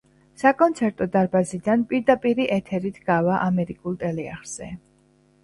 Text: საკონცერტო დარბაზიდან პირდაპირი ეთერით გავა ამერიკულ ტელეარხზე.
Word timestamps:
საკონცერტო 0.43 1.07
დარბაზიდან 1.15 1.83
პირდაპირი 1.91 2.47
ეთერით 2.57 2.99
გავა 3.11 3.37
ამერიკულ 3.51 4.01
ტელეარხზე. 4.07 4.73